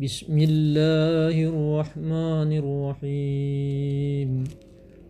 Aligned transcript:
بسم 0.00 0.32
الله 0.32 1.36
الرحمن 1.52 2.50
الرحيم. 2.56 4.44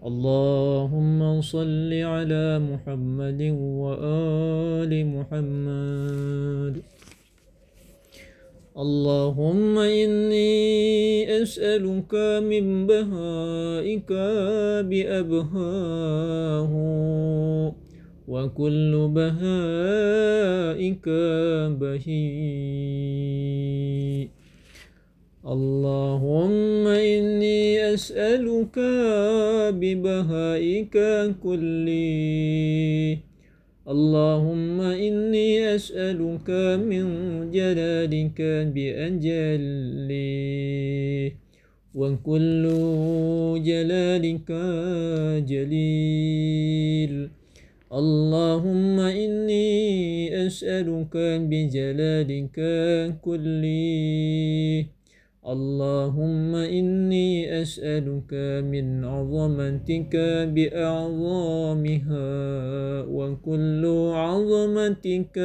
اللهم 0.02 1.40
صل 1.40 1.92
على 1.94 2.58
محمد 2.58 3.42
وآل 3.54 4.90
محمد. 5.14 6.74
اللهم 8.74 9.78
إني 9.78 10.58
أسألك 11.42 12.42
من 12.42 12.90
بهائك 12.90 14.10
بأبهاه 14.90 16.72
وكل 18.26 18.92
بهائك 19.14 21.06
بهي 21.78 23.00
اللهم 25.40 26.84
إني 26.86 27.94
أسألك 27.94 28.76
ببهائك 29.72 30.96
كلي 31.40 33.18
اللهم 33.88 34.80
إني 34.80 35.74
أسألك 35.74 36.50
من 36.84 37.04
جلالك 37.50 38.40
بأجلي 38.76 40.12
وكل 41.94 42.64
جلالك 43.64 44.50
جليل. 45.48 47.14
اللهم 47.92 49.00
إني 49.00 49.68
أسألك 50.46 51.16
بجلالك 51.48 52.58
كلي 53.24 54.99
اللهم 55.40 56.54
إني 56.54 57.62
أسألك 57.62 58.34
من 58.68 59.04
عظمتك 59.04 60.16
بأعظامها 60.52 62.28
وكل 63.08 63.82
عظمتك 64.14 65.38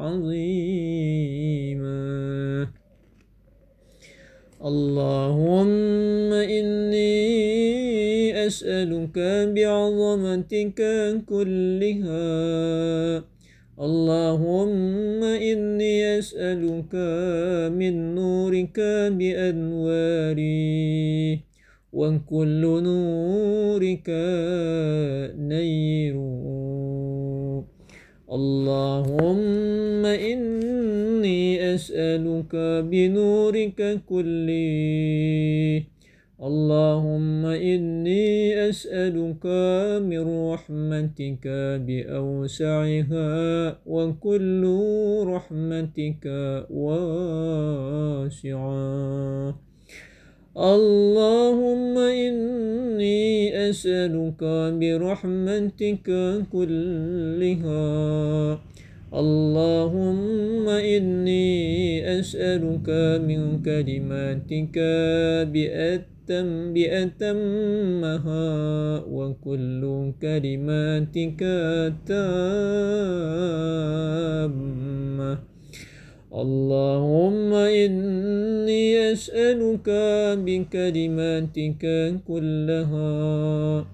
عظيما 0.00 1.20
اللهم 4.64 6.32
إني 6.32 7.16
أسألك 8.46 9.18
بعظمتك 9.54 10.80
كلها 11.28 12.28
اللهم 13.80 15.24
إني 15.24 16.18
أسألك 16.18 16.94
من 17.72 18.14
نورك 18.14 18.76
بأنواري 19.16 20.60
وكل 21.92 22.62
نورك 22.84 24.08
نير. 25.40 26.16
اللهم 28.28 30.04
إني 30.06 31.74
أسألك 31.74 32.52
بنورك 32.84 33.80
كله. 34.04 35.82
اللهم 36.40 37.44
إني 37.46 38.56
أسألك 38.68 39.44
من 40.08 40.24
رحمتك 40.52 41.44
بأوسعها 41.84 43.32
وكل 43.86 44.62
رحمتك 45.26 46.24
واسعة. 46.70 48.40
اللهم 50.56 51.98
إني 51.98 53.52
أسألك 53.70 54.42
برحمتك 54.80 56.08
كلها. 56.52 57.84
اللهم 59.14 60.68
إني 60.68 61.50
أسألك 62.20 62.88
من 63.28 63.62
كلماتك 63.62 64.78
بأت 65.52 66.19
بأتمها 66.74 68.48
وكل 69.04 69.82
كلماتك 70.22 71.40
تامة 72.06 73.30
اللهم 76.30 77.50
إني 77.54 79.12
أسألك 79.12 79.88
بكلماتك 80.46 81.84
كلها. 82.28 83.86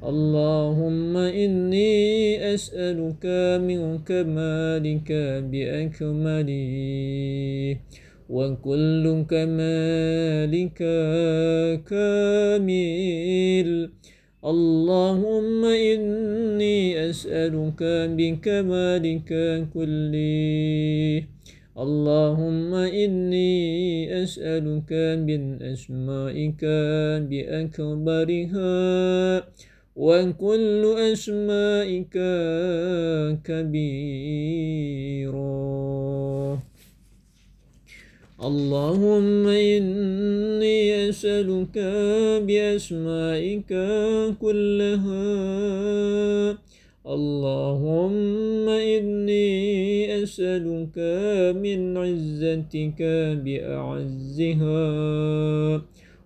اللهم 0.00 1.16
إني 1.16 1.94
أسألك 2.54 3.26
من 3.66 3.98
كمالك 4.06 5.10
بأكمله. 5.50 6.72
وكل 8.30 9.24
كمالك 9.30 10.78
كامل. 11.90 13.70
اللهم 14.44 15.64
إني 15.64 17.10
أسألك 17.10 17.82
بكمالك 18.16 19.30
كله 19.74 21.22
اللهم 21.78 22.74
إني 22.74 23.52
أسألك 24.22 24.92
من 25.26 25.62
أسمائك 25.62 26.64
بأكبرها. 27.30 28.78
وكل 29.96 30.82
أسمائك 31.12 32.16
كبيرا. 33.44 34.00
اللهم 38.44 39.48
إني 39.48 41.08
أسألك 41.08 41.78
بأسمائك 42.48 43.68
كلها. 44.40 45.28
اللهم 47.06 48.68
إني 48.68 50.22
أسألك 50.22 50.98
من 51.56 51.96
عزتك 51.96 53.02
بأعزها. 53.44 54.90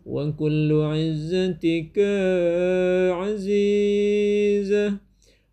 وكل 0.07 0.73
عزتك 0.73 1.99
عزيزة. 3.11 4.93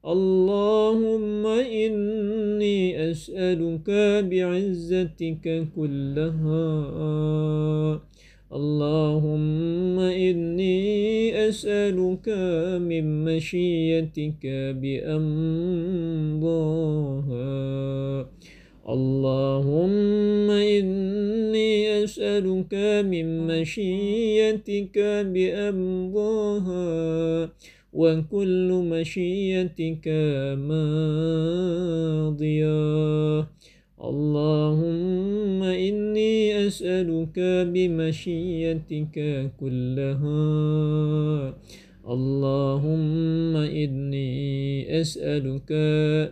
اللهم 0.05 1.45
إني 1.45 3.11
أسألك 3.11 3.89
بعزتك 4.25 5.67
كلها. 5.75 6.71
اللهم 8.53 9.99
إني 9.99 11.49
أسألك 11.49 12.29
من 12.81 13.25
مشيتك 13.25 14.45
بأمضاها. 14.81 15.21
اللهم 18.89 20.49
إني 20.49 22.03
أسألك 22.03 22.73
من 23.05 23.47
مشيتك 23.47 24.97
بأمضاها. 25.33 26.81
وكل 27.93 28.69
مشيتك 28.91 30.07
ماضية 30.67 32.31
اللهم 34.01 35.63
إني 35.63 36.67
أسألك 36.67 37.37
بمشيتك 37.73 39.17
كلها. 39.59 40.43
اللهم 42.01 43.55
إني 43.55 44.31
أسألك 45.01 45.71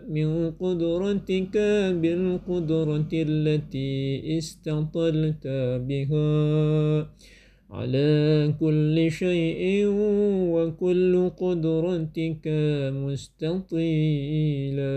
من 0.10 0.51
قدرتك 0.51 1.56
بالقدرة 2.01 3.12
التي 3.13 3.98
استطلت 4.38 5.45
بها. 5.88 6.30
على 7.69 8.54
كل 8.60 9.12
شيء 9.12 9.86
وكل 10.54 11.13
قدرتك 11.38 12.45
مستطيلا. 13.06 14.89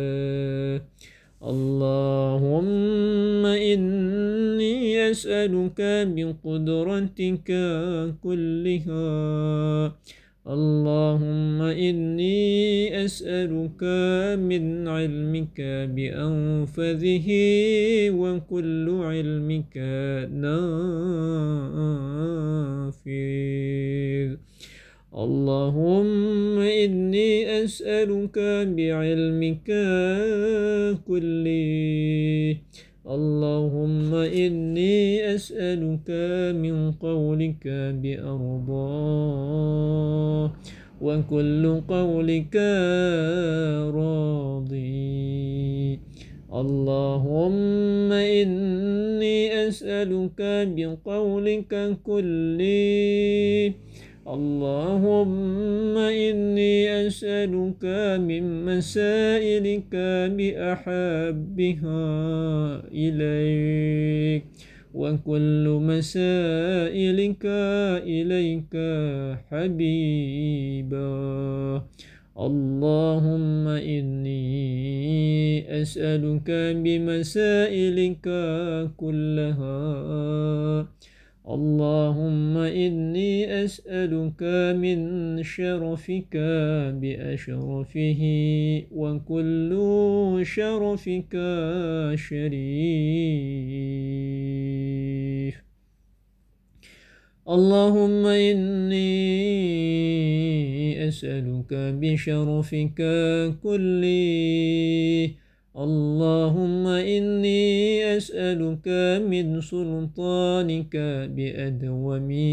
اللهم 1.43 3.47
إني 3.47 5.11
أسألك 5.11 5.81
بقدرتك 6.17 7.49
كلها. 8.23 9.07
اللهم 10.43 11.63
إني 11.63 12.91
أسألك 13.05 13.83
من 14.43 14.89
علمك 14.89 15.61
بأنفذه 15.95 17.29
وكل 18.11 18.87
علمك 18.91 19.77
نافذ. 20.35 20.63
اللهم 25.15 26.59
إني 26.59 27.63
أسألك 27.65 28.39
بعلمك 28.67 29.69
كله 31.07 32.52
اللهم 33.03 34.15
إني 34.15 35.35
أسألك 35.35 36.07
من 36.55 36.95
قولك 37.03 37.67
بأرضاه 37.99 39.03
وكل 41.03 41.65
قولك 41.89 42.57
راضي. 43.91 45.99
اللهم 46.55 48.13
إني 48.13 49.69
أسألك 49.69 50.41
بقولك 50.79 51.73
كله. 52.07 53.75
اللهم 54.23 55.99
إني 55.99 57.07
أسألك 57.07 57.85
من 58.23 58.65
مسائلك 58.65 59.95
بأحبها 60.39 62.05
إليك 62.95 64.43
وكل 64.95 65.65
مسائلك 65.83 67.45
إليك 68.07 68.75
حبيبا. 69.51 71.03
اللهم 72.39 73.69
إني 73.69 74.47
أسألك 75.83 76.51
بمسائلك 76.79 78.27
كلها 78.97 79.83
اللهم 81.43 82.57
إني 82.57 83.65
أسألك 83.65 84.43
من 84.79 85.43
شرفك 85.43 86.37
بأشرفه 87.03 88.23
وكل 88.93 89.71
شرفك 90.43 91.35
شريف. 92.15 93.23
اللهم 97.49 98.27
إني 98.27 99.03
أسألك 101.09 101.75
بشرفك 101.75 102.99
كله. 103.63 105.31
اللهم 105.73 106.87
إني 106.87 108.05
أسألك 108.17 108.89
من 109.25 109.61
سلطانك 109.61 110.97
بأدومي 111.33 112.53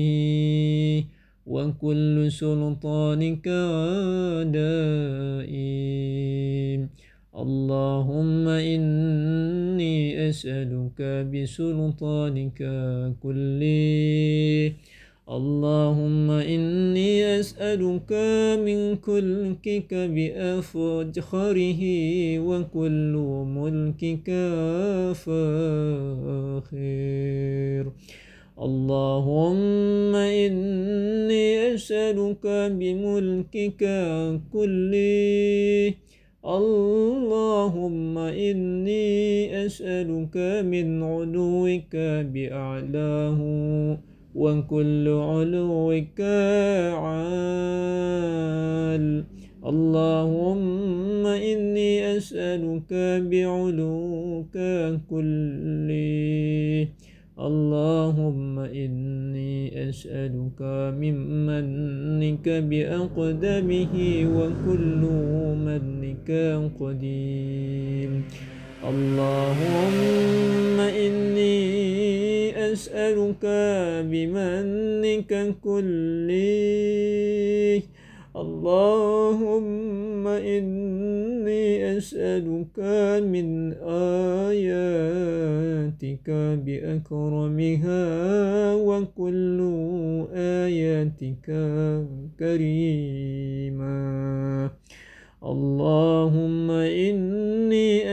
وكل 1.46 2.32
سلطانك 2.32 3.48
دائم. 4.56 5.50
اللهم 7.36 8.48
إني 8.48 10.30
أسألك 10.30 11.00
بسلطانك 11.28 12.60
كله. 13.20 14.72
اللهم 15.30 16.32
إني 16.32 17.40
أسألك 17.40 18.14
من 18.66 18.96
كلكك 18.96 19.94
بأفجخره 19.94 21.82
وكل 22.40 23.14
ملكك 23.46 24.30
فاخر. 25.14 26.72
اللهم 28.62 30.16
إني 30.16 31.74
أسألك 31.74 32.46
بملكك 32.74 33.84
كله. 34.54 35.94
اللهم 36.46 38.18
إني 38.18 39.66
أسألك 39.66 40.38
من 40.66 41.04
علوك 41.04 41.96
بأعلاه. 42.34 43.40
وكل 44.40 45.06
علوك 45.08 46.20
عال. 47.04 48.00
اللهم 49.60 51.26
إني 51.28 52.18
أسألك 52.18 52.92
بعلوك 53.28 54.56
كل 55.12 55.90
اللهم 57.40 58.60
إني 58.60 59.90
أسألك 59.90 60.62
من 61.00 61.16
منك 61.48 62.48
بأقدمه 62.50 63.96
وكل 64.36 65.04
منك 65.68 66.30
قديم 66.80 68.12
اللهم 68.84 70.80
إني 70.80 71.52
أسألك 72.72 73.44
بمنك 74.08 75.56
كله. 75.64 76.62
اللهم 78.36 80.28
إني 80.28 81.98
أسألك 81.98 82.80
من 83.28 83.74
آياتك 84.48 86.30
بأكرمها 86.66 88.06
وكل 88.76 89.60
آياتك 90.34 91.48
كريما. 92.40 94.00
اللهم 95.44 96.72
إني 96.72 97.39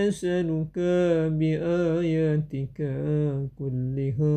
أسألك 0.09 0.79
بآياتك 1.33 2.79
كلها. 3.59 4.37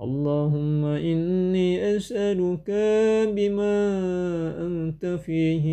اللهم 0.00 0.84
إني 0.84 1.96
أسألك 1.96 2.70
بما 3.36 3.78
أنت 4.66 5.06
فيه 5.06 5.66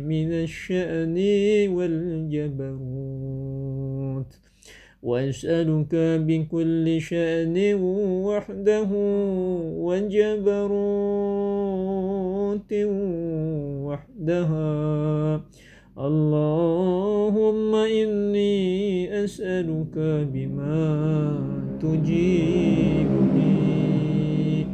من 0.00 0.32
الشأن 0.32 1.16
والجبروت. 1.68 2.66
وأسألك 5.02 5.94
بكل 6.26 7.00
شأن 7.00 7.74
وحده 8.24 8.90
وجبروت 9.86 10.66
وحدها. 13.86 15.40
اللهم 15.98 17.74
إني 17.74 19.24
أسألك 19.24 19.96
بما 20.32 20.84
تجيب 21.80 23.08
بي 23.32 24.66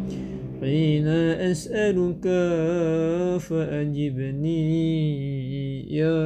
حين 0.61 1.07
أسألك 1.47 2.27
فأجبني 3.39 4.67
يا 5.95 6.23